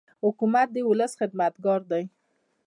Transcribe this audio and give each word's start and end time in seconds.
حکومت 0.23 0.67
د 0.73 0.77
ولس 0.89 1.11
خدمتګار 1.19 1.81
دی. 1.91 2.03